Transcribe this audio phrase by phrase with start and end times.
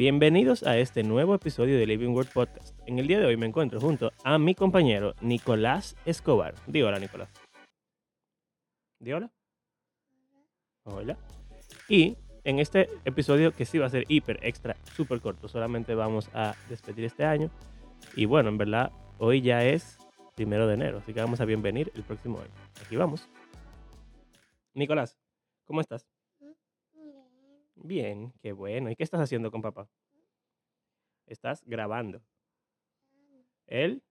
[0.00, 2.74] Bienvenidos a este nuevo episodio de Living Word Podcast.
[2.86, 6.54] En el día de hoy me encuentro junto a mi compañero Nicolás Escobar.
[6.66, 7.28] Di hola, Nicolás.
[8.98, 9.30] Di hola.
[10.84, 11.18] Hola.
[11.86, 16.30] Y en este episodio que sí va a ser hiper extra, súper corto, solamente vamos
[16.32, 17.50] a despedir este año.
[18.16, 19.98] Y bueno, en verdad, hoy ya es
[20.34, 22.54] primero de enero, así que vamos a bienvenir el próximo año.
[22.82, 23.28] Aquí vamos.
[24.72, 25.18] Nicolás,
[25.66, 26.09] ¿cómo estás?
[27.82, 28.90] Bien, qué bueno.
[28.90, 29.88] ¿Y qué estás haciendo con papá?
[31.26, 32.20] Estás grabando.
[33.66, 34.02] El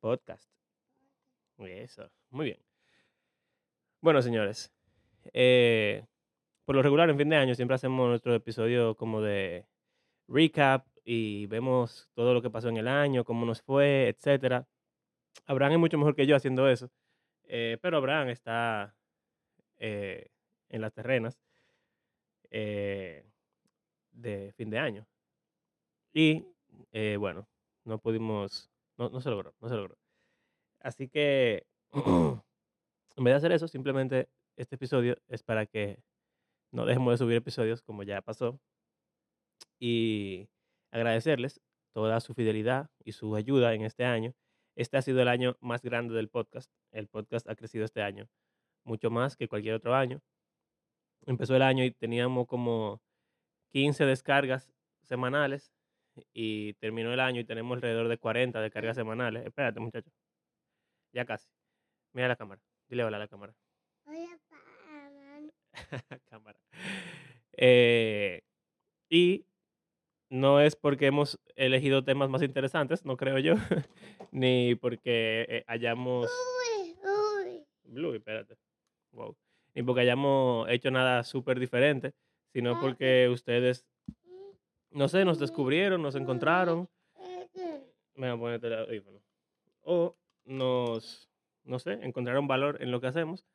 [0.00, 0.50] podcast.
[1.58, 2.58] Eso, muy bien.
[4.00, 4.70] Bueno, señores,
[5.32, 6.04] eh,
[6.66, 9.66] por lo regular en fin de año siempre hacemos nuestro episodio como de
[10.28, 14.68] recap y vemos todo lo que pasó en el año, cómo nos fue, etcétera.
[15.46, 16.90] Abraham es mucho mejor que yo haciendo eso,
[17.44, 18.94] eh, pero Abraham está
[19.78, 20.30] eh,
[20.68, 21.40] en las terrenas
[22.50, 23.24] eh,
[24.12, 25.06] de fin de año.
[26.12, 26.46] Y
[26.92, 27.48] eh, bueno,
[27.84, 29.96] no pudimos, no, no se logró, no se logró.
[30.80, 36.02] Así que, en vez de hacer eso, simplemente este episodio es para que
[36.72, 38.60] no dejemos de subir episodios como ya pasó.
[39.80, 40.48] Y
[40.90, 41.60] agradecerles
[41.92, 44.34] toda su fidelidad y su ayuda en este año.
[44.76, 46.70] Este ha sido el año más grande del podcast.
[46.92, 48.28] El podcast ha crecido este año
[48.84, 50.22] mucho más que cualquier otro año
[51.28, 53.00] empezó el año y teníamos como
[53.70, 54.72] 15 descargas
[55.04, 55.72] semanales
[56.32, 59.46] y terminó el año y tenemos alrededor de 40 descargas semanales.
[59.46, 60.10] Espérate, muchacho.
[61.12, 61.48] Ya casi.
[62.12, 62.60] Mira la cámara.
[62.88, 63.54] Dile hola a la cámara.
[64.06, 64.38] Hola,
[66.30, 66.58] cámara.
[67.52, 68.42] Eh,
[69.10, 69.44] y
[70.30, 73.54] no es porque hemos elegido temas más interesantes, no creo yo,
[74.32, 76.30] ni porque eh, hayamos...
[77.84, 78.56] Blue, espérate.
[79.12, 79.36] Wow
[79.78, 82.12] ni porque hayamos hecho nada súper diferente,
[82.52, 83.86] sino porque ustedes,
[84.90, 86.88] no sé, nos descubrieron, nos encontraron.
[88.16, 89.22] Me voy a poner el audífono.
[89.82, 91.30] O nos,
[91.62, 93.46] no sé, encontraron valor en lo que hacemos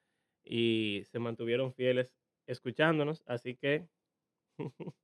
[0.46, 2.16] y se mantuvieron fieles
[2.48, 3.22] escuchándonos.
[3.26, 3.86] Así que,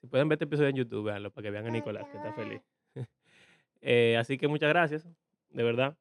[0.00, 2.32] si pueden ver este episodio en YouTube, véanlo para que vean a Nicolás, que está
[2.32, 2.62] feliz.
[3.82, 5.08] Eh, así que muchas gracias,
[5.48, 5.96] de verdad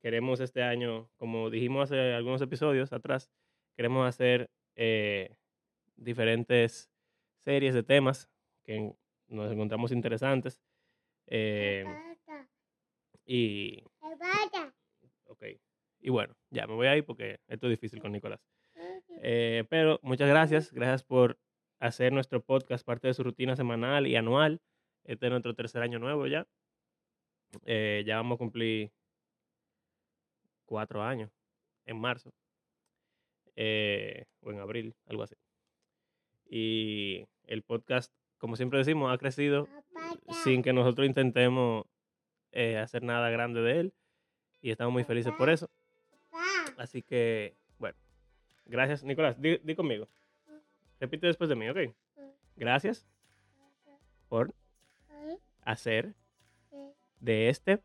[0.00, 3.30] queremos este año, como dijimos hace algunos episodios atrás,
[3.76, 5.36] queremos hacer eh,
[5.96, 6.90] diferentes
[7.44, 8.28] series de temas
[8.64, 8.94] que
[9.28, 10.60] nos encontramos interesantes.
[11.26, 11.84] Eh,
[13.24, 13.82] y,
[15.26, 15.44] ok,
[16.00, 18.40] y bueno, ya me voy a ir porque esto es difícil con Nicolás.
[19.20, 21.38] Eh, pero muchas gracias, gracias por
[21.80, 24.60] hacer nuestro podcast parte de su rutina semanal y anual.
[25.04, 26.46] Este es nuestro tercer año nuevo ya.
[27.64, 28.92] ya vamos a cumplir
[30.68, 31.30] cuatro años,
[31.86, 32.30] en marzo,
[33.56, 35.34] eh, o en abril, algo así.
[36.46, 39.66] Y el podcast, como siempre decimos, ha crecido
[40.44, 41.86] sin que nosotros intentemos
[42.52, 43.94] eh, hacer nada grande de él.
[44.60, 45.70] Y estamos muy felices por eso.
[46.76, 47.96] Así que, bueno,
[48.66, 49.40] gracias, Nicolás.
[49.40, 50.08] Di, di conmigo.
[51.00, 51.78] Repite después de mí, ¿ok?
[52.56, 53.06] Gracias
[54.28, 54.54] por
[55.62, 56.14] hacer
[57.20, 57.82] de este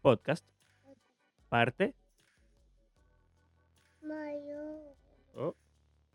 [0.00, 0.46] podcast
[1.54, 1.94] parte.
[5.36, 5.54] Oh,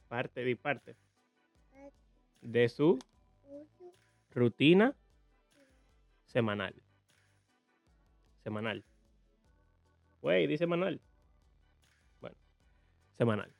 [0.09, 0.97] parte de parte.
[2.41, 2.99] De su
[4.31, 4.93] rutina
[6.25, 6.75] semanal.
[8.43, 8.83] Semanal.
[10.21, 10.99] Güey, dice semanal.
[12.19, 12.35] Bueno,
[13.17, 13.53] semanal.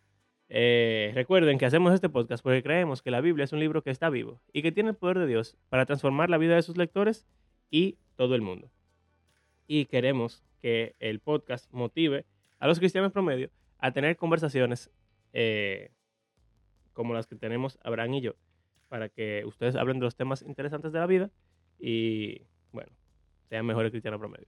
[0.50, 3.92] Eh, recuerden que hacemos este podcast porque creemos que la Biblia es un libro que
[3.92, 6.76] está vivo y que tiene el poder de Dios para transformar la vida de sus
[6.76, 7.26] lectores
[7.72, 8.70] y todo el mundo.
[9.66, 12.26] Y queremos que el podcast motive
[12.60, 14.92] a los cristianos promedio a tener conversaciones
[15.34, 15.92] eh,
[16.94, 18.34] como las que tenemos Abraham y yo,
[18.90, 21.32] para que ustedes hablen de los temas interesantes de la vida
[21.80, 22.92] y, bueno,
[23.48, 24.48] sean mejores cristianos promedio.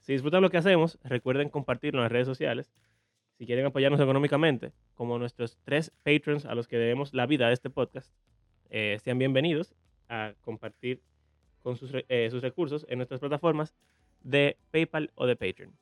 [0.00, 2.72] Si disfrutan lo que hacemos, recuerden compartirlo en las redes sociales.
[3.38, 7.54] Si quieren apoyarnos económicamente, como nuestros tres patrons a los que debemos la vida de
[7.54, 8.12] este podcast,
[8.70, 9.74] eh, sean bienvenidos
[10.08, 11.02] a compartir
[11.62, 13.74] con sus, eh, sus recursos en nuestras plataformas
[14.22, 15.76] de PayPal o de Patreon.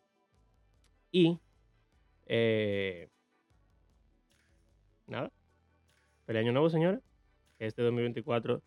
[1.12, 1.38] Y
[2.26, 3.08] eh,
[5.06, 5.32] nada,
[6.26, 7.00] feliz año nuevo, señores.
[7.58, 8.62] Que este 2024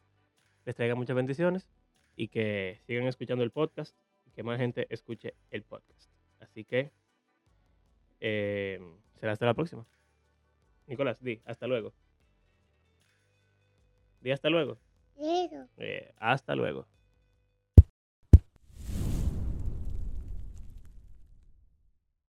[0.66, 1.68] les traiga muchas bendiciones
[2.16, 6.12] y que sigan escuchando el podcast y que más gente escuche el podcast.
[6.40, 6.92] Así que
[8.20, 8.80] eh,
[9.20, 9.86] será hasta la próxima.
[10.88, 11.94] Nicolás, di, hasta luego.
[14.22, 14.78] Di hasta luego.
[15.78, 16.88] Eh, hasta luego.